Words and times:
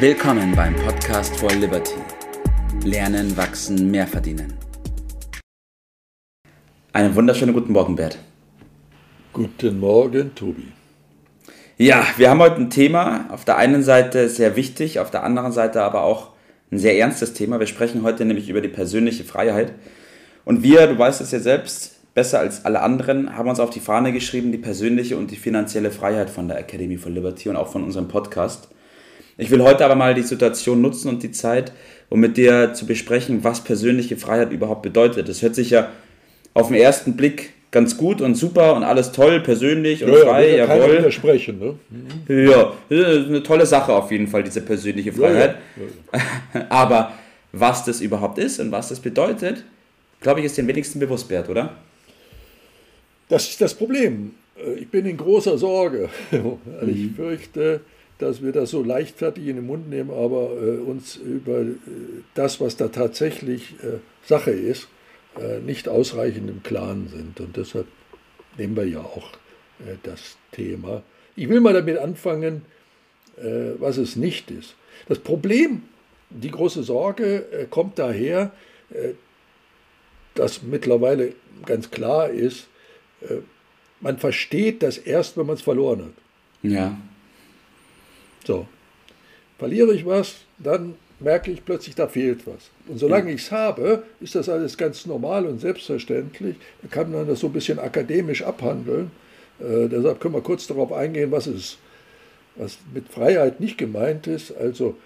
Willkommen 0.00 0.54
beim 0.54 0.76
Podcast 0.76 1.34
for 1.40 1.50
Liberty. 1.50 1.96
Lernen, 2.84 3.36
wachsen, 3.36 3.90
mehr 3.90 4.06
verdienen. 4.06 4.54
Einen 6.92 7.16
wunderschönen 7.16 7.52
guten 7.52 7.72
Morgen, 7.72 7.96
Bert. 7.96 8.16
Guten 9.32 9.80
Morgen, 9.80 10.36
Tobi. 10.36 10.68
Ja, 11.78 12.06
wir 12.16 12.30
haben 12.30 12.38
heute 12.38 12.60
ein 12.60 12.70
Thema, 12.70 13.26
auf 13.32 13.44
der 13.44 13.56
einen 13.56 13.82
Seite 13.82 14.28
sehr 14.28 14.54
wichtig, 14.54 15.00
auf 15.00 15.10
der 15.10 15.24
anderen 15.24 15.50
Seite 15.50 15.82
aber 15.82 16.04
auch 16.04 16.30
ein 16.70 16.78
sehr 16.78 16.96
ernstes 16.96 17.32
Thema. 17.32 17.58
Wir 17.58 17.66
sprechen 17.66 18.04
heute 18.04 18.24
nämlich 18.24 18.48
über 18.48 18.60
die 18.60 18.68
persönliche 18.68 19.24
Freiheit. 19.24 19.72
Und 20.44 20.62
wir, 20.62 20.86
du 20.86 20.96
weißt 20.96 21.20
es 21.20 21.32
ja 21.32 21.40
selbst, 21.40 22.14
besser 22.14 22.38
als 22.38 22.64
alle 22.64 22.82
anderen, 22.82 23.36
haben 23.36 23.48
uns 23.48 23.58
auf 23.58 23.70
die 23.70 23.80
Fahne 23.80 24.12
geschrieben, 24.12 24.52
die 24.52 24.58
persönliche 24.58 25.16
und 25.16 25.32
die 25.32 25.36
finanzielle 25.36 25.90
Freiheit 25.90 26.30
von 26.30 26.46
der 26.46 26.60
Academy 26.60 26.98
for 26.98 27.10
Liberty 27.10 27.48
und 27.48 27.56
auch 27.56 27.72
von 27.72 27.82
unserem 27.82 28.06
Podcast. 28.06 28.68
Ich 29.38 29.50
will 29.50 29.62
heute 29.62 29.84
aber 29.84 29.94
mal 29.94 30.14
die 30.14 30.22
Situation 30.22 30.80
nutzen 30.82 31.08
und 31.08 31.22
die 31.22 31.30
Zeit, 31.30 31.72
um 32.10 32.20
mit 32.20 32.36
dir 32.36 32.74
zu 32.74 32.86
besprechen, 32.86 33.44
was 33.44 33.62
persönliche 33.64 34.16
Freiheit 34.16 34.52
überhaupt 34.52 34.82
bedeutet. 34.82 35.28
Das 35.28 35.40
hört 35.42 35.54
sich 35.54 35.70
ja 35.70 35.90
auf 36.54 36.68
den 36.68 36.76
ersten 36.76 37.16
Blick 37.16 37.50
ganz 37.70 37.96
gut 37.96 38.20
und 38.20 38.34
super 38.34 38.74
und 38.74 38.82
alles 38.82 39.12
toll, 39.12 39.40
persönlich 39.40 40.02
und 40.02 40.10
ja, 40.12 40.18
frei, 40.20 40.56
ja, 40.56 40.66
jawohl. 40.66 40.98
widersprechen, 40.98 41.58
ne? 41.58 42.44
Ja, 42.48 42.72
das 42.88 42.98
ist 43.18 43.26
eine 43.28 43.42
tolle 43.42 43.66
Sache 43.66 43.92
auf 43.92 44.10
jeden 44.10 44.26
Fall, 44.26 44.42
diese 44.42 44.62
persönliche 44.62 45.12
Freiheit. 45.12 45.56
Ja, 46.12 46.20
Aber 46.70 47.12
was 47.52 47.84
das 47.84 48.00
überhaupt 48.00 48.38
ist 48.38 48.58
und 48.58 48.72
was 48.72 48.88
das 48.88 48.98
bedeutet, 49.00 49.64
glaube 50.20 50.40
ich, 50.40 50.46
ist 50.46 50.56
den 50.58 50.66
wenigsten 50.66 50.98
bewusst, 50.98 51.28
Bert, 51.28 51.48
oder? 51.48 51.74
Das 53.28 53.48
ist 53.48 53.60
das 53.60 53.74
Problem. 53.74 54.32
Äh, 54.56 54.80
Ich 54.80 54.88
bin 54.88 55.06
in 55.06 55.16
großer 55.16 55.58
Sorge. 55.58 56.08
Ich 56.32 56.40
Mhm. 56.96 57.14
fürchte, 57.14 57.80
dass 58.18 58.42
wir 58.42 58.52
das 58.52 58.70
so 58.70 58.82
leichtfertig 58.82 59.46
in 59.46 59.56
den 59.56 59.66
Mund 59.66 59.88
nehmen, 59.88 60.10
aber 60.10 60.50
äh, 60.60 60.78
uns 60.78 61.16
über 61.16 61.60
äh, 61.60 61.76
das, 62.34 62.60
was 62.60 62.76
da 62.76 62.88
tatsächlich 62.88 63.74
äh, 63.82 63.98
Sache 64.24 64.50
ist, 64.50 64.88
äh, 65.38 65.60
nicht 65.60 65.88
ausreichend 65.88 66.50
im 66.50 66.62
Klaren 66.62 67.08
sind. 67.08 67.40
Und 67.40 67.56
deshalb 67.56 67.86
nehmen 68.56 68.76
wir 68.76 68.86
ja 68.86 69.00
auch 69.00 69.30
äh, 69.80 69.96
das 70.02 70.36
Thema. 70.52 71.02
Ich 71.36 71.48
will 71.48 71.60
mal 71.60 71.74
damit 71.74 71.98
anfangen, 71.98 72.62
äh, 73.36 73.72
was 73.78 73.98
es 73.98 74.16
nicht 74.16 74.50
ist. 74.50 74.74
Das 75.06 75.20
Problem, 75.20 75.82
die 76.30 76.50
große 76.50 76.82
Sorge 76.82 77.68
kommt 77.70 77.98
daher, 77.98 78.52
dass 80.34 80.62
mittlerweile 80.62 81.32
ganz 81.64 81.90
klar 81.90 82.28
ist, 82.28 82.66
man 84.00 84.18
versteht 84.18 84.82
das 84.82 84.98
erst, 84.98 85.38
wenn 85.38 85.46
man 85.46 85.54
es 85.54 85.62
verloren 85.62 86.02
hat. 86.02 86.12
Ja. 86.62 86.98
So, 88.48 88.66
verliere 89.58 89.92
ich 89.94 90.06
was, 90.06 90.36
dann 90.58 90.94
merke 91.20 91.50
ich 91.50 91.62
plötzlich, 91.66 91.94
da 91.94 92.08
fehlt 92.08 92.46
was. 92.46 92.70
Und 92.88 92.96
solange 92.98 93.30
ich 93.30 93.42
es 93.42 93.52
habe, 93.52 94.04
ist 94.20 94.34
das 94.34 94.48
alles 94.48 94.78
ganz 94.78 95.04
normal 95.04 95.44
und 95.44 95.60
selbstverständlich. 95.60 96.56
Da 96.80 96.88
kann 96.88 97.12
man 97.12 97.28
das 97.28 97.40
so 97.40 97.48
ein 97.48 97.52
bisschen 97.52 97.78
akademisch 97.78 98.42
abhandeln. 98.42 99.10
Äh, 99.60 99.88
deshalb 99.88 100.18
können 100.20 100.32
wir 100.32 100.40
kurz 100.40 100.66
darauf 100.66 100.92
eingehen, 100.94 101.30
was, 101.30 101.46
es, 101.46 101.76
was 102.56 102.78
mit 102.94 103.08
Freiheit 103.08 103.60
nicht 103.60 103.76
gemeint 103.76 104.26
ist. 104.26 104.56
Also 104.56 104.96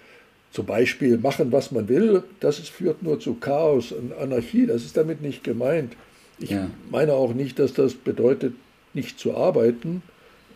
zum 0.53 0.65
Beispiel 0.65 1.17
machen, 1.17 1.51
was 1.51 1.71
man 1.71 1.89
will, 1.89 2.23
das 2.39 2.59
ist, 2.59 2.69
führt 2.69 3.03
nur 3.03 3.19
zu 3.19 3.33
Chaos 3.33 3.91
und 3.91 4.13
Anarchie. 4.13 4.67
Das 4.67 4.85
ist 4.85 4.95
damit 4.95 5.21
nicht 5.21 5.43
gemeint. 5.43 5.97
Ich 6.39 6.51
Ja. 6.51 6.69
meine 6.89 7.11
auch 7.13 7.33
nicht, 7.33 7.59
dass 7.59 7.73
das 7.73 7.93
bedeutet, 7.93 8.53
nicht 8.93 9.19
zu 9.19 9.35
arbeiten. 9.35 10.01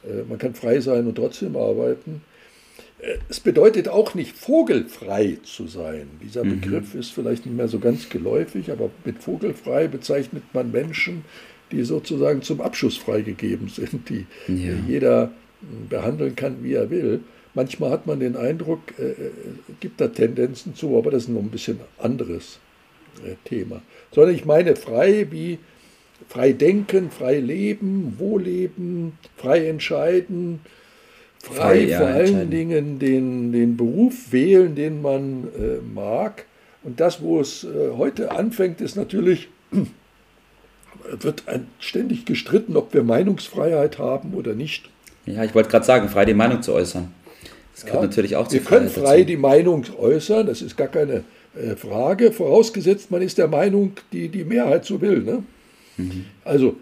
Äh, 0.05 0.23
Man 0.29 0.37
kann 0.37 0.53
frei 0.55 0.79
sein 0.79 1.05
und 1.07 1.15
trotzdem 1.15 1.57
arbeiten. 1.57 2.21
Es 3.29 3.39
bedeutet 3.39 3.89
auch 3.89 4.15
nicht, 4.15 4.35
vogelfrei 4.35 5.37
zu 5.43 5.67
sein. 5.67 6.07
Dieser 6.23 6.43
Begriff 6.43 6.95
ist 6.95 7.11
vielleicht 7.11 7.45
nicht 7.45 7.55
mehr 7.55 7.67
so 7.67 7.77
ganz 7.79 8.09
geläufig, 8.09 8.71
aber 8.71 8.89
mit 9.05 9.19
vogelfrei 9.19 9.87
bezeichnet 9.87 10.43
man 10.53 10.71
Menschen, 10.71 11.23
die 11.71 11.83
sozusagen 11.83 12.41
zum 12.41 12.59
Abschuss 12.59 12.97
freigegeben 12.97 13.69
sind, 13.69 14.09
die 14.09 14.25
Ja. 14.47 14.73
jeder 14.87 15.27
mh, 15.61 15.87
behandeln 15.89 16.35
kann, 16.35 16.63
wie 16.63 16.73
er 16.73 16.89
will. 16.89 17.19
Manchmal 17.53 17.91
hat 17.91 18.07
man 18.07 18.19
den 18.19 18.35
Eindruck, 18.35 18.79
äh, 18.97 19.03
äh, 19.11 19.15
gibt 19.79 20.01
da 20.01 20.07
Tendenzen 20.07 20.75
zu, 20.75 20.97
aber 20.97 21.11
das 21.11 21.23
ist 21.23 21.29
noch 21.29 21.41
ein 21.41 21.49
bisschen 21.51 21.79
anderes 21.99 22.59
äh, 23.25 23.35
Thema. 23.47 23.81
Sondern 24.11 24.33
ich 24.33 24.45
meine 24.45 24.75
frei 24.75 25.27
wie 25.29 25.59
frei 26.29 26.51
denken, 26.51 27.11
frei 27.11 27.39
leben, 27.39 28.15
wohlleben, 28.17 29.13
frei 29.35 29.67
entscheiden, 29.67 30.61
frei, 31.53 31.87
Frei, 31.87 31.97
vor 31.97 32.07
allen. 32.07 32.49
Dingen 32.51 32.99
den, 32.99 33.51
den 33.51 33.77
Beruf 33.77 34.31
wählen, 34.31 34.75
den 34.75 35.01
man 35.01 35.47
äh, 35.57 35.79
mag. 35.93 36.45
Und 36.83 36.99
das, 36.99 37.21
wo 37.21 37.39
es 37.39 37.63
äh, 37.63 37.91
heute 37.97 38.31
anfängt, 38.31 38.81
ist 38.81 38.95
natürlich, 38.95 39.49
wird 41.19 41.43
ständig 41.79 42.25
gestritten, 42.25 42.75
ob 42.77 42.93
wir 42.93 43.03
Meinungsfreiheit 43.03 43.97
haben 43.97 44.33
oder 44.33 44.53
nicht. 44.53 44.89
Ja, 45.25 45.43
ich 45.43 45.53
wollte 45.53 45.69
gerade 45.69 45.85
sagen, 45.85 46.09
frei 46.09 46.25
die 46.25 46.33
Meinung 46.33 46.61
zu 46.61 46.73
äußern. 46.73 47.11
Das 47.73 47.85
gehört 47.85 48.03
Ja, 48.03 48.07
natürlich 48.07 48.35
auch 48.35 48.51
Wir 48.51 48.61
zur 48.61 48.69
können 48.69 48.89
frei 48.89 49.17
dazu. 49.17 49.27
die 49.27 49.37
Meinung 49.37 49.85
äußern, 49.97 50.47
das 50.47 50.61
ist 50.61 50.77
gar 50.77 50.87
keine 50.87 51.23
äh, 51.55 51.75
Frage, 51.75 52.31
vorausgesetzt, 52.31 53.11
man 53.11 53.21
ist 53.21 53.37
der 53.37 53.47
Meinung, 53.47 53.91
die 54.11 54.29
die 54.29 54.43
Mehrheit 54.45 54.85
so 54.85 55.01
will. 55.01 55.21
Ne? 55.21 55.43
Mhm. 55.97 56.25
Also, 56.45 56.75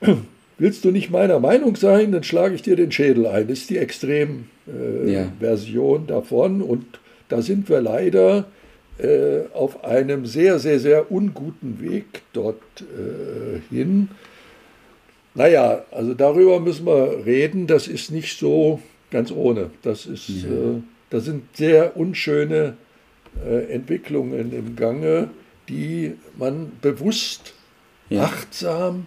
willst 0.58 0.84
du 0.84 0.90
nicht 0.90 1.10
meiner 1.10 1.40
Meinung 1.40 1.76
sein, 1.76 2.12
dann 2.12 2.22
schlage 2.24 2.54
ich 2.54 2.62
dir 2.62 2.76
den 2.76 2.92
Schädel 2.92 3.26
ein. 3.26 3.48
Das 3.48 3.60
ist 3.60 3.70
die 3.70 3.78
Extremversion 3.78 5.06
äh, 5.06 5.12
Ja. 5.12 5.32
Version 5.38 6.06
davon 6.06 6.62
und 6.62 6.84
da 7.28 7.42
sind 7.42 7.68
wir 7.68 7.80
leider 7.80 8.46
äh, 8.98 9.40
auf 9.54 9.84
einem 9.84 10.26
sehr, 10.26 10.58
sehr, 10.58 10.80
sehr 10.80 11.10
unguten 11.12 11.80
Weg 11.80 12.22
dorthin. 12.32 12.86
Äh, 13.70 13.74
hin. 13.74 14.08
Naja, 15.34 15.84
also 15.92 16.14
darüber 16.14 16.58
müssen 16.60 16.86
wir 16.86 17.24
reden. 17.24 17.66
Das 17.66 17.86
ist 17.86 18.10
nicht 18.10 18.38
so 18.38 18.80
ganz 19.10 19.30
ohne. 19.30 19.70
Das 19.82 20.06
ist, 20.06 20.28
Ja. 20.28 20.48
äh, 20.48 20.82
da 21.10 21.20
sind 21.20 21.44
sehr 21.56 21.96
unschöne 21.96 22.74
äh, 23.46 23.72
Entwicklungen 23.72 24.52
im 24.52 24.74
Gange, 24.74 25.28
die 25.68 26.14
man 26.36 26.72
bewusst, 26.82 27.54
Ja. 28.10 28.24
achtsam 28.24 29.06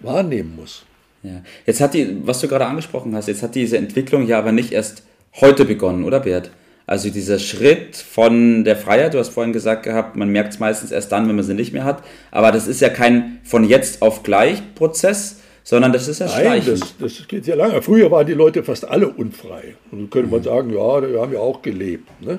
wahrnehmen 0.00 0.54
muss. 0.56 0.84
Ja. 1.22 1.42
Jetzt 1.66 1.80
hat 1.80 1.94
die, 1.94 2.18
was 2.24 2.40
du 2.40 2.48
gerade 2.48 2.66
angesprochen 2.66 3.14
hast, 3.14 3.28
jetzt 3.28 3.42
hat 3.42 3.54
diese 3.54 3.78
Entwicklung 3.78 4.26
ja 4.26 4.38
aber 4.38 4.52
nicht 4.52 4.72
erst 4.72 5.02
heute 5.40 5.64
begonnen, 5.64 6.04
oder 6.04 6.20
Bert? 6.20 6.50
Also 6.86 7.10
dieser 7.10 7.40
Schritt 7.40 7.96
von 7.96 8.64
der 8.64 8.76
Freiheit, 8.76 9.14
du 9.14 9.18
hast 9.18 9.30
vorhin 9.30 9.52
gesagt 9.52 9.82
gehabt, 9.82 10.14
man 10.14 10.28
merkt 10.28 10.52
es 10.52 10.60
meistens 10.60 10.92
erst 10.92 11.10
dann, 11.10 11.28
wenn 11.28 11.34
man 11.34 11.44
sie 11.44 11.54
nicht 11.54 11.72
mehr 11.72 11.84
hat. 11.84 12.04
Aber 12.30 12.52
das 12.52 12.68
ist 12.68 12.80
ja 12.80 12.88
kein 12.88 13.40
von 13.42 13.64
jetzt 13.64 14.02
auf 14.02 14.22
gleich 14.22 14.62
Prozess, 14.76 15.40
sondern 15.64 15.92
das 15.92 16.06
ist 16.06 16.20
ja 16.20 16.26
Nein, 16.26 16.62
das, 16.64 16.94
das 16.96 17.26
geht 17.26 17.44
sehr 17.44 17.56
lange. 17.56 17.82
Früher 17.82 18.08
waren 18.12 18.24
die 18.24 18.34
Leute 18.34 18.62
fast 18.62 18.84
alle 18.84 19.08
unfrei. 19.08 19.74
Und 19.90 20.00
so 20.00 20.06
könnte 20.06 20.30
man 20.30 20.44
sagen, 20.44 20.70
ja, 20.70 21.10
wir 21.10 21.20
haben 21.20 21.32
ja 21.32 21.40
auch 21.40 21.60
gelebt. 21.60 22.08
Ne? 22.20 22.38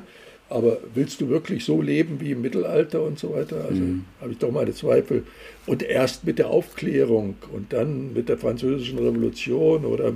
Aber 0.50 0.78
willst 0.94 1.20
du 1.20 1.30
wirklich 1.30 1.66
so 1.66 1.82
leben 1.82 2.20
wie 2.22 2.32
im 2.32 2.42
Mittelalter 2.42 3.04
und 3.04 3.20
so 3.20 3.34
weiter? 3.34 3.66
Also 3.66 3.82
habe 4.22 4.32
ich 4.32 4.38
doch 4.38 4.52
meine 4.52 4.74
Zweifel. 4.74 5.24
Und 5.66 5.84
erst 5.84 6.26
mit 6.26 6.40
der 6.40 6.50
Aufklärung 6.50 7.36
und 7.52 7.74
dann 7.74 8.14
mit 8.14 8.30
der 8.30 8.38
Französischen 8.38 8.98
Revolution 9.00 9.86
oder 9.86 10.14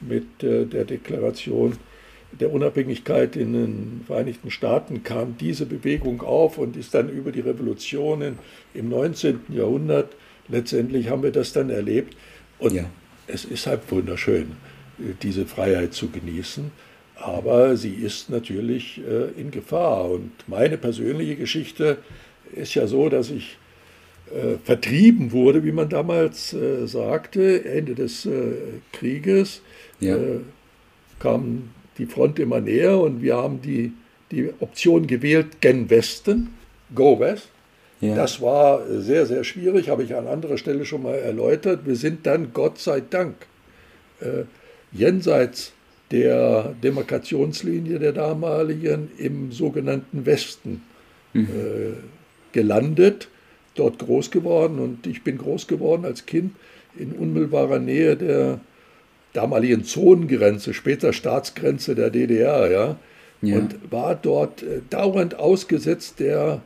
mit 0.00 0.42
äh, 0.42 0.64
der 0.64 0.84
Deklaration 0.84 1.76
der 2.40 2.52
Unabhängigkeit 2.52 3.36
in 3.36 3.52
den 3.52 4.00
Vereinigten 4.06 4.50
Staaten 4.50 5.02
kam 5.04 5.36
diese 5.38 5.66
Bewegung 5.66 6.22
auf 6.22 6.58
und 6.58 6.76
ist 6.76 6.94
dann 6.94 7.08
über 7.08 7.32
die 7.32 7.40
Revolutionen 7.40 8.38
im 8.72 8.88
19. 8.88 9.40
Jahrhundert, 9.50 10.16
letztendlich 10.48 11.10
haben 11.10 11.22
wir 11.22 11.30
das 11.30 11.52
dann 11.52 11.70
erlebt. 11.70 12.16
Und 12.58 12.72
Ja. 12.74 12.84
es 13.26 13.44
ist 13.44 13.66
halt 13.66 13.80
wunderschön, 13.90 14.52
äh, 14.98 15.12
diese 15.22 15.46
Freiheit 15.46 15.94
zu 15.94 16.08
genießen, 16.08 16.70
aber 17.16 17.76
sie 17.76 17.94
ist 17.94 18.30
natürlich 18.30 19.00
äh, 19.06 19.40
in 19.40 19.50
Gefahr. 19.50 20.10
Und 20.10 20.32
meine 20.46 20.76
persönliche 20.78 21.36
Geschichte 21.36 21.98
ist 22.52 22.74
ja 22.74 22.86
so, 22.86 23.08
dass 23.08 23.30
ich 23.30 23.56
äh, 24.32 24.56
vertrieben 24.64 25.32
wurde, 25.32 25.64
wie 25.64 25.72
man 25.72 25.88
damals 25.88 26.52
äh, 26.52 26.86
sagte, 26.86 27.64
Ende 27.64 27.94
des 27.94 28.26
äh, 28.26 28.52
Krieges. 28.92 29.62
Ja. 30.00 30.16
Äh, 30.16 30.40
kam 31.20 31.70
die 31.98 32.06
Front 32.06 32.38
immer 32.38 32.60
näher 32.60 32.98
und 32.98 33.22
wir 33.22 33.36
haben 33.36 33.62
die, 33.62 33.92
die 34.30 34.50
Option 34.60 35.06
gewählt, 35.06 35.60
gen 35.60 35.88
Westen, 35.88 36.54
go 36.94 37.20
West. 37.20 37.48
Ja. 38.00 38.14
Das 38.16 38.42
war 38.42 38.82
sehr, 39.00 39.24
sehr 39.24 39.44
schwierig, 39.44 39.88
habe 39.88 40.02
ich 40.02 40.14
an 40.14 40.26
anderer 40.26 40.58
Stelle 40.58 40.84
schon 40.84 41.02
mal 41.04 41.14
erläutert. 41.14 41.86
Wir 41.86 41.96
sind 41.96 42.26
dann, 42.26 42.52
Gott 42.52 42.78
sei 42.78 43.00
Dank, 43.00 43.34
äh, 44.20 44.44
jenseits 44.92 45.72
der 46.10 46.74
Demarkationslinie 46.82 47.98
der 47.98 48.12
damaligen 48.12 49.10
im 49.18 49.52
sogenannten 49.52 50.26
Westen 50.26 50.82
äh, 51.34 51.94
gelandet, 52.52 53.28
dort 53.74 53.98
groß 53.98 54.30
geworden 54.30 54.78
und 54.78 55.06
ich 55.06 55.22
bin 55.22 55.38
groß 55.38 55.66
geworden 55.66 56.04
als 56.04 56.26
Kind 56.26 56.54
in 56.96 57.12
unmittelbarer 57.12 57.80
Nähe 57.80 58.16
der 58.16 58.60
damaligen 59.32 59.84
Zonengrenze, 59.84 60.74
später 60.74 61.12
Staatsgrenze 61.12 61.94
der 61.94 62.10
DDR, 62.10 62.70
ja, 62.70 62.96
ja. 63.42 63.56
und 63.56 63.90
war 63.90 64.14
dort 64.14 64.62
äh, 64.62 64.80
dauernd 64.90 65.38
ausgesetzt 65.38 66.20
der 66.20 66.62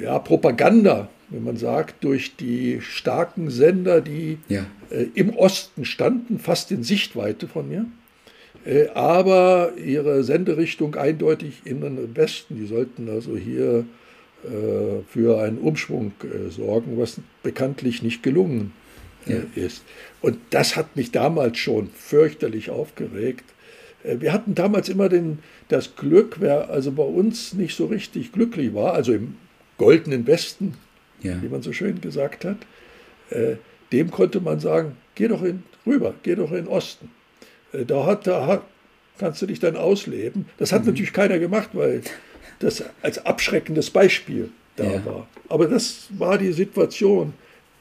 ja, 0.00 0.18
Propaganda, 0.18 1.08
wenn 1.28 1.44
man 1.44 1.56
sagt, 1.56 2.02
durch 2.04 2.36
die 2.36 2.80
starken 2.80 3.50
Sender, 3.50 4.00
die 4.00 4.38
ja. 4.48 4.66
äh, 4.90 5.06
im 5.14 5.36
Osten 5.36 5.84
standen, 5.84 6.38
fast 6.38 6.70
in 6.70 6.82
Sichtweite 6.82 7.46
von 7.48 7.68
mir. 7.68 7.86
Äh, 8.64 8.88
aber 8.94 9.72
ihre 9.76 10.24
Senderichtung 10.24 10.96
eindeutig 10.96 11.62
in 11.64 11.80
den 11.80 12.16
Westen. 12.16 12.56
Die 12.56 12.66
sollten 12.66 13.08
also 13.08 13.36
hier 13.36 13.84
äh, 14.44 15.02
für 15.08 15.40
einen 15.40 15.58
Umschwung 15.58 16.12
äh, 16.22 16.50
sorgen, 16.50 16.98
was 16.98 17.20
bekanntlich 17.42 18.02
nicht 18.02 18.22
gelungen 18.22 18.72
ja. 19.26 19.36
ist. 19.54 19.84
Und 20.20 20.38
das 20.50 20.76
hat 20.76 20.96
mich 20.96 21.12
damals 21.12 21.58
schon 21.58 21.90
fürchterlich 21.90 22.70
aufgeregt. 22.70 23.44
Wir 24.04 24.32
hatten 24.32 24.54
damals 24.54 24.88
immer 24.88 25.08
den, 25.08 25.40
das 25.66 25.96
Glück, 25.96 26.36
wer 26.38 26.70
also 26.70 26.92
bei 26.92 27.02
uns 27.02 27.54
nicht 27.54 27.74
so 27.74 27.86
richtig 27.86 28.30
glücklich 28.30 28.72
war, 28.72 28.94
also 28.94 29.12
im 29.12 29.34
goldenen 29.78 30.28
Westen, 30.28 30.74
ja. 31.22 31.42
wie 31.42 31.48
man 31.48 31.62
so 31.62 31.72
schön 31.72 32.00
gesagt 32.00 32.44
hat, 32.44 32.58
dem 33.90 34.10
konnte 34.12 34.40
man 34.40 34.60
sagen, 34.60 34.96
geh 35.16 35.26
doch 35.26 35.42
in, 35.42 35.64
rüber, 35.84 36.14
geh 36.22 36.36
doch 36.36 36.52
in 36.52 36.66
den 36.66 36.68
Osten. 36.68 37.10
Da, 37.72 38.06
hat, 38.06 38.26
da 38.26 38.46
hat, 38.46 38.62
kannst 39.18 39.42
du 39.42 39.46
dich 39.46 39.60
dann 39.60 39.76
ausleben. 39.76 40.46
Das 40.58 40.72
hat 40.72 40.82
mhm. 40.82 40.88
natürlich 40.88 41.12
keiner 41.12 41.38
gemacht, 41.38 41.70
weil 41.72 42.02
das 42.58 42.84
als 43.02 43.24
abschreckendes 43.24 43.90
Beispiel 43.90 44.50
da 44.76 44.84
ja. 44.84 45.04
war. 45.04 45.26
Aber 45.48 45.66
das 45.66 46.08
war 46.10 46.38
die 46.38 46.52
Situation, 46.52 47.34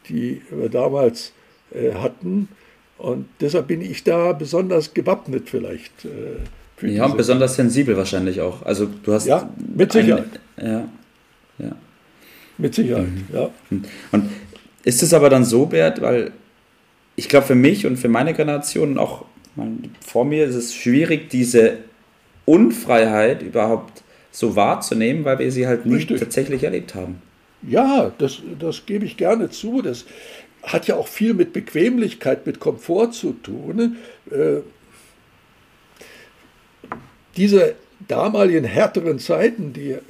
die 0.09 0.41
wir 0.49 0.69
damals 0.69 1.33
äh, 1.73 1.93
hatten. 1.93 2.49
Und 2.97 3.27
deshalb 3.41 3.67
bin 3.67 3.81
ich 3.81 4.03
da 4.03 4.33
besonders 4.33 4.93
gewappnet 4.93 5.49
vielleicht. 5.49 6.05
Äh, 6.05 6.87
ja, 6.87 7.05
und 7.05 7.17
besonders 7.17 7.55
sensibel 7.55 7.95
wahrscheinlich 7.95 8.41
auch. 8.41 8.61
Also 8.63 8.87
du 9.03 9.13
hast 9.13 9.25
ja, 9.25 9.49
mit 9.75 9.91
Sicherheit. 9.91 10.39
Ein, 10.57 10.67
ja, 10.67 10.89
ja. 11.59 11.75
Mit 12.57 12.75
Sicherheit, 12.75 13.07
mhm. 13.07 13.27
ja. 13.33 13.49
Und 14.11 14.29
ist 14.83 15.01
es 15.01 15.13
aber 15.13 15.29
dann 15.29 15.43
so, 15.45 15.65
Bert, 15.65 16.01
weil 16.01 16.31
ich 17.15 17.29
glaube 17.29 17.47
für 17.47 17.55
mich 17.55 17.85
und 17.85 17.97
für 17.97 18.09
meine 18.09 18.33
Generation 18.33 18.97
auch 18.97 19.25
vor 20.05 20.25
mir 20.25 20.45
ist 20.45 20.55
es 20.55 20.75
schwierig, 20.75 21.29
diese 21.29 21.77
Unfreiheit 22.45 23.41
überhaupt 23.41 24.03
so 24.31 24.55
wahrzunehmen, 24.55 25.25
weil 25.25 25.39
wir 25.39 25.51
sie 25.51 25.67
halt 25.67 25.85
nicht 25.85 26.11
Richtig. 26.11 26.19
tatsächlich 26.19 26.63
erlebt 26.63 26.93
haben. 26.93 27.21
Ja, 27.61 28.11
das, 28.17 28.41
das 28.59 28.85
gebe 28.85 29.05
ich 29.05 29.17
gerne 29.17 29.49
zu. 29.49 29.81
Das 29.81 30.05
hat 30.63 30.87
ja 30.87 30.95
auch 30.95 31.07
viel 31.07 31.33
mit 31.33 31.53
Bequemlichkeit, 31.53 32.45
mit 32.45 32.59
Komfort 32.59 33.11
zu 33.11 33.33
tun. 33.33 33.97
Äh, 34.29 34.57
diese 37.37 37.75
damaligen 38.07 38.65
härteren 38.65 39.19
Zeiten, 39.19 39.73
die, 39.73 39.91
äh, 39.91 40.01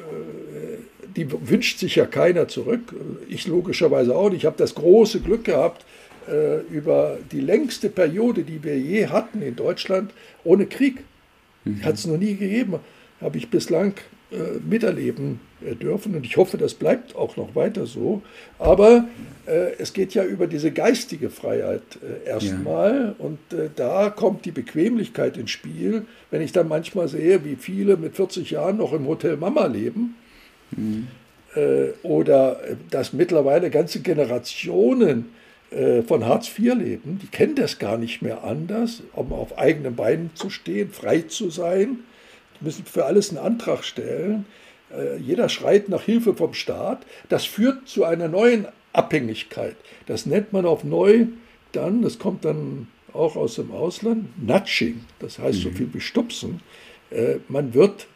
die 1.16 1.28
wünscht 1.50 1.80
sich 1.80 1.96
ja 1.96 2.06
keiner 2.06 2.48
zurück. 2.48 2.94
Ich 3.30 3.48
logischerweise 3.48 4.16
auch 4.16 4.30
nicht. 4.30 4.40
Ich 4.40 4.46
habe 4.46 4.58
das 4.58 4.76
große 4.76 5.22
Glück 5.22 5.46
gehabt, 5.46 5.86
äh, 6.30 6.62
über 6.74 7.18
die 7.32 7.42
längste 7.42 7.90
Periode, 7.90 8.44
die 8.44 8.64
wir 8.64 8.78
je 8.80 9.08
hatten 9.08 9.42
in 9.42 9.56
Deutschland, 9.56 10.12
ohne 10.44 10.66
Krieg. 10.66 11.04
Mhm. 11.64 11.84
Hat 11.84 11.96
es 11.96 12.06
noch 12.06 12.18
nie 12.18 12.36
gegeben. 12.36 12.80
Habe 13.22 13.38
ich 13.38 13.50
bislang 13.50 13.96
äh, 14.32 14.60
miterleben 14.68 15.40
äh, 15.64 15.76
dürfen 15.76 16.16
und 16.16 16.26
ich 16.26 16.36
hoffe, 16.36 16.58
das 16.58 16.74
bleibt 16.74 17.16
auch 17.16 17.38
noch 17.38 17.54
weiter 17.54 17.86
so. 17.86 18.24
Aber 18.58 19.06
äh, 19.46 19.74
es 19.78 19.94
geht 19.94 20.16
ja 20.16 20.24
über 20.24 20.48
diese 20.48 20.72
geistige 20.72 21.30
Freiheit 21.30 21.84
äh, 22.02 22.28
erstmal 22.28 23.16
ja. 23.20 23.26
und 23.26 23.38
da 23.76 24.10
kommt 24.10 24.46
die 24.46 24.52
Bequemlichkeit 24.52 25.38
ins 25.38 25.52
Spiel. 25.52 26.08
Wenn 26.32 26.42
ich 26.42 26.52
dann 26.52 26.68
manchmal 26.68 27.08
sehe, 27.08 27.46
wie 27.46 27.56
viele 27.56 27.98
mit 27.98 28.16
40 28.16 28.50
Jahren 28.50 28.78
noch 28.78 28.94
im 28.94 29.06
Hotel 29.08 29.38
Mama 29.38 29.68
leben 29.68 30.16
mhm. 30.72 31.08
oder 32.02 32.60
dass 32.90 33.14
mittlerweile 33.14 33.70
ganze 33.70 34.02
Generationen 34.02 35.30
von 36.08 36.26
Hartz 36.26 36.48
IV 36.58 36.76
leben, 36.76 37.20
die 37.22 37.28
kennen 37.28 37.56
das 37.56 37.80
gar 37.80 37.98
nicht 37.98 38.22
mehr 38.22 38.46
anders, 38.46 39.04
um 39.12 39.34
auf 39.34 39.58
eigenen 39.58 39.96
Beinen 39.96 40.32
zu 40.34 40.50
stehen, 40.50 40.92
frei 40.92 41.24
zu 41.24 41.50
sein 41.50 42.00
müssen 42.62 42.86
für 42.86 43.06
alles 43.06 43.30
einen 43.30 43.40
Antrag 43.40 43.84
stellen. 43.84 44.46
Äh, 44.92 45.18
jeder 45.18 45.50
schreit 45.50 45.90
nach 45.90 46.04
Hilfe 46.04 46.34
vom 46.34 46.54
Staat. 46.54 47.06
Das 47.30 47.46
führt 47.46 47.88
zu 47.88 48.04
einer 48.04 48.28
neuen 48.28 48.68
Abhängigkeit. 48.94 49.76
Das 50.06 50.26
nennt 50.26 50.54
man 50.54 50.66
auf 50.66 50.84
neu 50.84 51.28
dann, 51.72 52.02
das 52.02 52.20
kommt 52.20 52.46
dann 52.46 52.88
auch 53.12 53.36
aus 53.36 53.56
dem 53.56 53.72
Ausland, 53.72 54.28
Nudging. 54.46 55.02
Das 55.20 55.40
heißt 55.40 55.62
so 55.62 55.70
mhm. 55.70 55.76
viel 55.76 55.94
wie 55.94 56.02
Stupsen. 56.02 56.62
Äh, 57.12 57.38
man 57.48 57.74
wird 57.74 58.08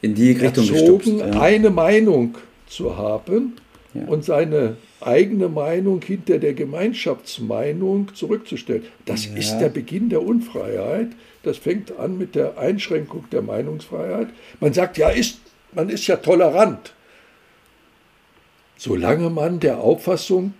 in 0.00 0.14
die 0.14 0.32
Richtung 0.32 0.68
erzogen, 0.68 1.18
ja. 1.18 1.40
eine 1.40 1.70
Meinung 1.70 2.36
zu 2.66 2.96
haben 2.96 3.56
ja. 3.94 4.04
und 4.06 4.24
seine 4.24 4.76
eigene 5.06 5.48
Meinung 5.48 6.00
hinter 6.02 6.38
der 6.38 6.54
Gemeinschaftsmeinung 6.54 8.14
zurückzustellen. 8.14 8.84
Das 9.04 9.26
ja. 9.26 9.36
ist 9.36 9.58
der 9.58 9.68
Beginn 9.68 10.08
der 10.08 10.22
Unfreiheit. 10.22 11.08
Das 11.42 11.58
fängt 11.58 11.98
an 11.98 12.18
mit 12.18 12.34
der 12.34 12.58
Einschränkung 12.58 13.24
der 13.30 13.42
Meinungsfreiheit. 13.42 14.28
Man 14.60 14.72
sagt, 14.72 14.98
ja, 14.98 15.08
ist, 15.08 15.40
man 15.72 15.88
ist 15.88 16.06
ja 16.06 16.16
tolerant, 16.16 16.94
solange 18.76 19.30
man 19.30 19.60
der 19.60 19.80
Auffassung 19.80 20.54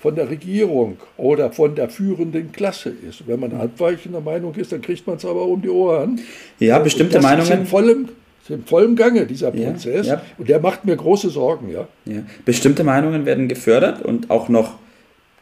von 0.00 0.14
der 0.14 0.30
Regierung 0.30 0.98
oder 1.16 1.50
von 1.50 1.74
der 1.74 1.88
führenden 1.88 2.52
Klasse 2.52 2.90
ist. 2.90 3.26
Wenn 3.26 3.40
man 3.40 3.52
abweichender 3.52 4.20
Meinung 4.20 4.54
ist, 4.54 4.70
dann 4.70 4.80
kriegt 4.80 5.06
man 5.06 5.16
es 5.16 5.24
aber 5.24 5.42
um 5.42 5.60
die 5.60 5.68
Ohren. 5.68 6.20
Ja, 6.60 6.78
bestimmte 6.78 7.20
Meinungen. 7.20 7.50
Ist 7.50 7.58
in 7.58 7.66
vollem, 7.66 8.08
ist 8.48 8.56
in 8.56 8.64
vollem 8.64 8.96
Gange, 8.96 9.26
dieser 9.26 9.50
Prozess. 9.50 10.06
Ja, 10.06 10.14
ja. 10.14 10.22
Und 10.38 10.48
der 10.48 10.60
macht 10.60 10.84
mir 10.84 10.96
große 10.96 11.30
Sorgen. 11.30 11.70
Ja. 11.70 11.88
ja. 12.04 12.22
Bestimmte 12.44 12.84
Meinungen 12.84 13.26
werden 13.26 13.48
gefördert 13.48 14.02
und 14.02 14.30
auch 14.30 14.48
noch 14.48 14.74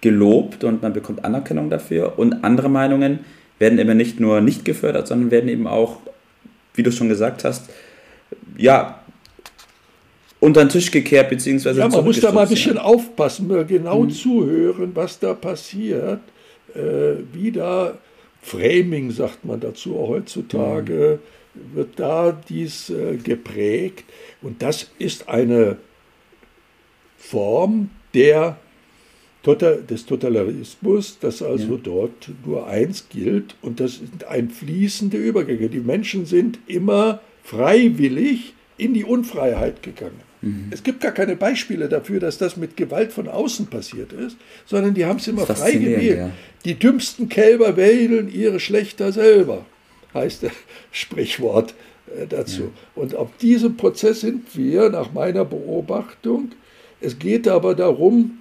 gelobt 0.01 0.65
und 0.65 0.83
man 0.83 0.93
bekommt 0.93 1.25
Anerkennung 1.25 1.71
dafür. 1.71 2.19
Und 2.19 2.45
andere 2.45 2.69
Meinungen 2.69 3.21
werden 3.59 3.79
immer 3.79 3.95
nicht 3.95 4.21
nur 4.21 4.41
nicht 4.41 4.65
gefördert, 4.65 5.07
sondern 5.09 5.31
werden 5.31 5.49
eben 5.49 5.67
auch, 5.67 5.99
wie 6.75 6.83
du 6.83 6.93
schon 6.93 7.09
gesagt 7.09 7.45
hast, 7.45 7.71
ja, 8.57 9.01
unter 10.41 10.65
den 10.65 10.69
Tisch 10.69 10.91
gekehrt, 10.91 11.31
beziehungsweise. 11.31 11.81
Ja, 11.81 11.89
man 11.89 12.05
muss 12.05 12.21
da 12.21 12.31
mal 12.31 12.43
ein 12.43 12.49
bisschen 12.49 12.79
aufpassen, 12.79 13.49
genau 13.67 14.03
mhm. 14.03 14.11
zuhören, 14.11 14.91
was 14.95 15.19
da 15.19 15.33
passiert, 15.35 16.21
äh, 16.75 17.23
wie 17.33 17.53
da 17.53 17.97
Framing, 18.43 19.11
sagt 19.11 19.45
man 19.45 19.59
dazu 19.59 19.97
heutzutage, 19.97 21.19
mhm. 21.21 21.36
Wird 21.75 21.99
da 21.99 22.33
dies 22.33 22.91
äh, 22.91 23.17
geprägt. 23.17 24.05
Und 24.43 24.63
das 24.63 24.91
ist 24.99 25.29
eine 25.29 25.79
Form 27.17 27.91
der 28.15 28.59
des 29.47 30.07
Totalitarismus, 30.07 31.21
dass 31.21 31.41
also 31.41 31.75
ja. 31.75 31.81
dort 31.81 32.31
nur 32.45 32.67
eins 32.67 33.09
gilt 33.09 33.55
und 33.63 33.79
das 33.79 33.99
sind 33.99 34.25
ein 34.25 34.51
fließende 34.51 35.17
Übergänge. 35.17 35.69
Die 35.69 35.79
Menschen 35.79 36.27
sind 36.27 36.59
immer 36.67 37.21
freiwillig 37.45 38.55
in 38.77 38.93
die 38.93 39.05
Unfreiheit 39.05 39.85
gegangen. 39.85 40.21
Mhm. 40.43 40.67
Es 40.71 40.83
gibt 40.83 41.01
gar 41.01 41.13
keine 41.13 41.37
Beispiele 41.37 41.89
dafür, 41.89 42.19
dass 42.19 42.39
das 42.39 42.57
mit 42.57 42.77
Gewalt 42.77 43.13
von 43.13 43.29
außen 43.29 43.67
passiert 43.67 44.13
ist, 44.13 44.37
sondern 44.65 44.95
die 44.95 45.05
haben 45.05 45.19
es 45.19 45.29
immer 45.29 45.47
frei 45.47 45.73
gewählt. 45.73 46.19
Ja. 46.19 46.31
Die 46.65 46.75
dümmsten 46.75 47.29
Kälber 47.29 47.77
wählen 47.77 48.29
ihre 48.29 48.59
Schlechter 48.59 49.13
selber, 49.13 49.65
heißt 50.15 50.45
das 50.45 50.53
Sprichwort 50.93 51.75
äh, 52.15 52.27
dazu. 52.27 52.63
Ja. 52.63 52.69
Und 52.95 53.15
auf 53.15 53.37
diesem 53.39 53.77
Prozess 53.77 54.21
sind 54.21 54.57
wir, 54.57 54.91
nach 54.91 55.13
meiner 55.13 55.45
Beobachtung. 55.45 56.53
Es 57.01 57.19
geht 57.19 57.47
aber 57.49 57.75
darum, 57.75 58.39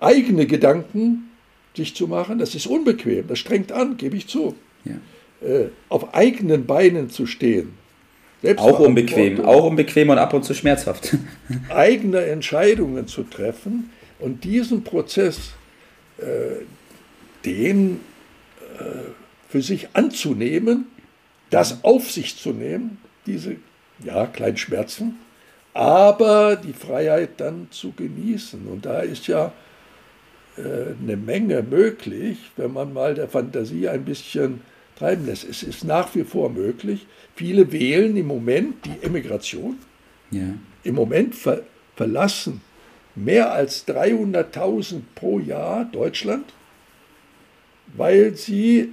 eigene 0.00 0.46
Gedanken 0.46 1.30
sich 1.74 1.94
zu 1.94 2.08
machen, 2.08 2.38
das 2.38 2.54
ist 2.54 2.66
unbequem, 2.66 3.26
das 3.26 3.38
strengt 3.38 3.72
an, 3.72 3.96
gebe 3.96 4.16
ich 4.16 4.26
zu. 4.28 4.54
Ja. 4.84 4.94
Äh, 5.46 5.68
auf 5.88 6.14
eigenen 6.14 6.66
Beinen 6.66 7.10
zu 7.10 7.26
stehen. 7.26 7.74
Auch 8.56 8.78
unbequem, 8.78 9.44
auch 9.44 9.64
unbequem 9.64 10.10
und 10.10 10.18
ab 10.18 10.32
und 10.32 10.44
zu 10.44 10.54
schmerzhaft. 10.54 11.16
eigene 11.68 12.20
Entscheidungen 12.24 13.06
zu 13.06 13.22
treffen 13.24 13.90
und 14.18 14.44
diesen 14.44 14.84
Prozess, 14.84 15.52
äh, 16.18 16.64
den 17.44 18.00
äh, 18.78 19.10
für 19.48 19.62
sich 19.62 19.88
anzunehmen, 19.94 20.86
das 21.50 21.84
auf 21.84 22.10
sich 22.10 22.36
zu 22.36 22.52
nehmen, 22.52 22.98
diese 23.26 23.56
ja, 24.04 24.26
kleinen 24.26 24.56
Schmerzen, 24.56 25.18
aber 25.74 26.56
die 26.56 26.72
Freiheit 26.72 27.38
dann 27.38 27.68
zu 27.70 27.92
genießen. 27.92 28.66
Und 28.66 28.86
da 28.86 29.00
ist 29.00 29.26
ja 29.26 29.52
äh, 30.56 30.94
eine 31.02 31.16
Menge 31.16 31.62
möglich, 31.62 32.38
wenn 32.56 32.72
man 32.72 32.92
mal 32.92 33.14
der 33.14 33.28
Fantasie 33.28 33.88
ein 33.88 34.04
bisschen 34.04 34.62
treiben 34.98 35.26
lässt. 35.26 35.44
Es 35.44 35.62
ist 35.62 35.84
nach 35.84 36.14
wie 36.14 36.24
vor 36.24 36.50
möglich. 36.50 37.06
Viele 37.34 37.72
wählen 37.72 38.16
im 38.16 38.26
Moment 38.26 38.84
die 38.84 39.04
Emigration. 39.04 39.78
Ja. 40.30 40.54
Im 40.82 40.94
Moment 40.94 41.34
ver 41.34 41.62
verlassen 41.94 42.60
mehr 43.14 43.52
als 43.52 43.88
300.000 43.88 45.00
pro 45.14 45.38
Jahr 45.38 45.86
Deutschland, 45.86 46.52
weil 47.96 48.36
sie 48.36 48.92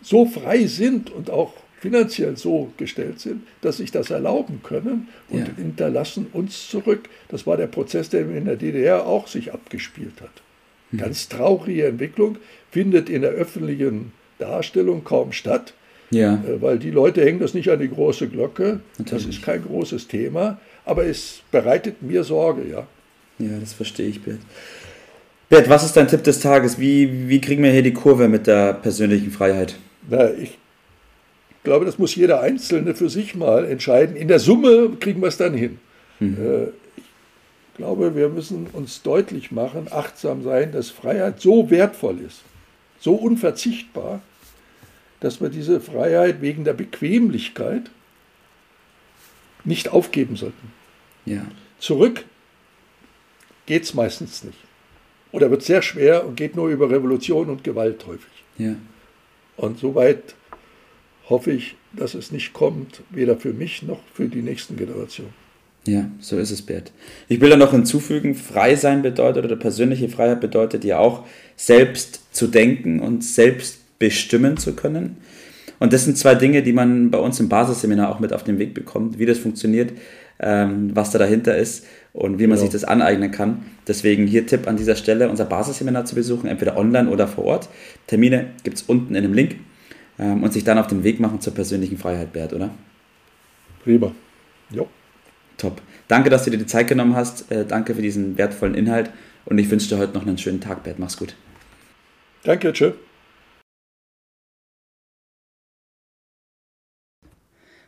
so 0.00 0.26
frei 0.26 0.66
sind 0.66 1.10
und 1.10 1.30
auch 1.30 1.54
finanziell 1.84 2.34
so 2.38 2.72
gestellt 2.78 3.20
sind, 3.20 3.42
dass 3.60 3.76
sich 3.76 3.90
das 3.90 4.08
erlauben 4.08 4.60
können 4.62 5.08
und 5.28 5.40
ja. 5.40 5.54
hinterlassen 5.54 6.28
uns 6.32 6.70
zurück. 6.70 7.10
Das 7.28 7.46
war 7.46 7.58
der 7.58 7.66
Prozess, 7.66 8.08
der 8.08 8.22
in 8.22 8.46
der 8.46 8.56
DDR 8.56 9.06
auch 9.06 9.28
sich 9.28 9.52
abgespielt 9.52 10.22
hat. 10.22 10.30
Mhm. 10.92 10.96
Ganz 10.96 11.28
traurige 11.28 11.84
Entwicklung, 11.84 12.38
findet 12.70 13.10
in 13.10 13.20
der 13.20 13.32
öffentlichen 13.32 14.12
Darstellung 14.38 15.04
kaum 15.04 15.32
statt, 15.32 15.74
ja. 16.10 16.34
Äh, 16.34 16.62
weil 16.62 16.78
die 16.78 16.90
Leute 16.90 17.22
hängen 17.22 17.40
das 17.40 17.52
nicht 17.52 17.68
an 17.68 17.80
die 17.80 17.90
große 17.90 18.28
Glocke. 18.28 18.80
Natürlich. 18.98 19.26
Das 19.26 19.34
ist 19.34 19.42
kein 19.42 19.62
großes 19.62 20.08
Thema, 20.08 20.58
aber 20.86 21.04
es 21.04 21.42
bereitet 21.50 22.00
mir 22.00 22.24
Sorge, 22.24 22.62
ja. 22.66 22.86
Ja, 23.38 23.58
das 23.60 23.74
verstehe 23.74 24.08
ich, 24.08 24.22
Bert. 24.22 24.38
Bert, 25.50 25.68
was 25.68 25.84
ist 25.84 25.98
dein 25.98 26.08
Tipp 26.08 26.24
des 26.24 26.40
Tages? 26.40 26.78
Wie, 26.78 27.28
wie 27.28 27.42
kriegen 27.42 27.62
wir 27.62 27.72
hier 27.72 27.82
die 27.82 27.92
Kurve 27.92 28.28
mit 28.28 28.46
der 28.46 28.72
persönlichen 28.72 29.30
Freiheit? 29.30 29.76
Na, 30.08 30.30
ich 30.30 30.56
glaube, 31.64 31.84
das 31.84 31.98
muss 31.98 32.14
jeder 32.14 32.40
Einzelne 32.40 32.94
für 32.94 33.08
sich 33.08 33.34
mal 33.34 33.64
entscheiden. 33.64 34.16
In 34.16 34.28
der 34.28 34.38
Summe 34.38 34.90
kriegen 35.00 35.20
wir 35.20 35.28
es 35.28 35.36
dann 35.36 35.54
hin. 35.54 35.78
Mhm. 36.20 36.36
Äh, 36.38 36.64
ich 36.64 37.76
glaube, 37.78 38.14
wir 38.14 38.28
müssen 38.28 38.68
uns 38.72 39.02
deutlich 39.02 39.50
machen, 39.50 39.88
achtsam 39.90 40.44
sein, 40.44 40.70
dass 40.70 40.90
Freiheit 40.90 41.40
so 41.40 41.70
wertvoll 41.70 42.20
ist, 42.20 42.42
so 43.00 43.14
unverzichtbar, 43.14 44.22
dass 45.18 45.40
wir 45.40 45.48
diese 45.48 45.80
Freiheit 45.80 46.40
wegen 46.40 46.62
der 46.62 46.74
Bequemlichkeit 46.74 47.90
nicht 49.64 49.88
aufgeben 49.88 50.36
sollten. 50.36 50.72
Ja. 51.24 51.44
Zurück 51.80 52.24
geht 53.66 53.82
es 53.82 53.94
meistens 53.94 54.44
nicht. 54.44 54.58
Oder 55.32 55.50
wird 55.50 55.62
sehr 55.62 55.82
schwer 55.82 56.24
und 56.26 56.36
geht 56.36 56.54
nur 56.54 56.68
über 56.68 56.90
Revolution 56.90 57.50
und 57.50 57.64
Gewalt 57.64 58.06
häufig. 58.06 58.30
Ja. 58.56 58.76
Und 59.56 59.80
soweit 59.80 60.34
hoffe 61.28 61.52
ich, 61.52 61.76
dass 61.92 62.14
es 62.14 62.32
nicht 62.32 62.52
kommt, 62.52 63.02
weder 63.10 63.36
für 63.36 63.52
mich 63.52 63.82
noch 63.82 64.00
für 64.12 64.28
die 64.28 64.42
nächsten 64.42 64.76
Generationen. 64.76 65.32
Ja, 65.86 66.08
so 66.18 66.38
ist 66.38 66.50
es, 66.50 66.62
Bert. 66.62 66.92
Ich 67.28 67.40
will 67.40 67.50
da 67.50 67.56
noch 67.56 67.72
hinzufügen, 67.72 68.34
frei 68.34 68.74
sein 68.74 69.02
bedeutet 69.02 69.44
oder 69.44 69.56
persönliche 69.56 70.08
Freiheit 70.08 70.40
bedeutet 70.40 70.82
ja 70.84 70.98
auch, 70.98 71.26
selbst 71.56 72.34
zu 72.34 72.46
denken 72.46 73.00
und 73.00 73.22
selbst 73.22 73.98
bestimmen 73.98 74.56
zu 74.56 74.74
können. 74.74 75.18
Und 75.78 75.92
das 75.92 76.04
sind 76.04 76.16
zwei 76.16 76.34
Dinge, 76.34 76.62
die 76.62 76.72
man 76.72 77.10
bei 77.10 77.18
uns 77.18 77.38
im 77.38 77.50
Basisseminar 77.50 78.10
auch 78.10 78.20
mit 78.20 78.32
auf 78.32 78.44
den 78.44 78.58
Weg 78.58 78.72
bekommt, 78.72 79.18
wie 79.18 79.26
das 79.26 79.38
funktioniert, 79.38 79.92
ähm, 80.40 80.90
was 80.94 81.10
da 81.10 81.18
dahinter 81.18 81.56
ist 81.56 81.84
und 82.14 82.38
wie 82.38 82.46
man 82.46 82.56
genau. 82.56 82.62
sich 82.62 82.70
das 82.70 82.84
aneignen 82.84 83.30
kann. 83.30 83.64
Deswegen 83.86 84.26
hier 84.26 84.46
Tipp 84.46 84.66
an 84.66 84.78
dieser 84.78 84.96
Stelle, 84.96 85.28
unser 85.28 85.44
Basisseminar 85.44 86.06
zu 86.06 86.14
besuchen, 86.14 86.48
entweder 86.48 86.78
online 86.78 87.10
oder 87.10 87.28
vor 87.28 87.44
Ort. 87.44 87.68
Termine 88.06 88.46
gibt 88.62 88.78
es 88.78 88.82
unten 88.84 89.14
in 89.14 89.22
dem 89.22 89.34
Link 89.34 89.56
ähm, 90.18 90.42
und 90.42 90.52
sich 90.52 90.64
dann 90.64 90.78
auf 90.78 90.86
den 90.86 91.04
Weg 91.04 91.20
machen 91.20 91.40
zur 91.40 91.54
persönlichen 91.54 91.98
Freiheit, 91.98 92.32
Bert, 92.32 92.52
oder? 92.52 92.70
Prima. 93.82 94.12
Jo. 94.70 94.88
Top. 95.56 95.80
Danke, 96.08 96.30
dass 96.30 96.44
du 96.44 96.50
dir 96.50 96.58
die 96.58 96.66
Zeit 96.66 96.88
genommen 96.88 97.14
hast. 97.14 97.50
Äh, 97.50 97.64
danke 97.64 97.94
für 97.94 98.02
diesen 98.02 98.36
wertvollen 98.36 98.74
Inhalt 98.74 99.10
und 99.44 99.58
ich 99.58 99.70
wünsche 99.70 99.88
dir 99.88 99.98
heute 99.98 100.14
noch 100.14 100.26
einen 100.26 100.38
schönen 100.38 100.60
Tag, 100.60 100.82
Bert. 100.82 100.98
Mach's 100.98 101.16
gut. 101.16 101.34
Danke, 102.42 102.72
tschö. 102.72 102.92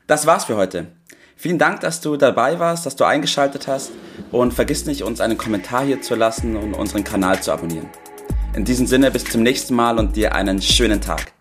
Das 0.07 0.27
war's 0.27 0.45
für 0.45 0.57
heute. 0.57 0.87
Vielen 1.39 1.59
Dank, 1.59 1.81
dass 1.81 2.01
du 2.01 2.17
dabei 2.17 2.59
warst, 2.59 2.87
dass 2.87 2.97
du 2.97 3.05
eingeschaltet 3.05 3.67
hast 3.69 3.93
und 4.33 4.55
vergiss 4.55 4.87
nicht, 4.87 5.03
uns 5.03 5.21
einen 5.21 5.37
Kommentar 5.37 5.85
hier 5.85 6.01
zu 6.01 6.15
lassen 6.15 6.57
und 6.57 6.75
unseren 6.75 7.05
Kanal 7.05 7.43
zu 7.43 7.53
abonnieren. 7.53 7.91
In 8.55 8.65
diesem 8.65 8.87
Sinne 8.87 9.11
bis 9.11 9.25
zum 9.25 9.43
nächsten 9.43 9.75
Mal 9.75 9.99
und 9.99 10.17
dir 10.17 10.35
einen 10.35 10.63
schönen 10.63 11.01
Tag. 11.03 11.36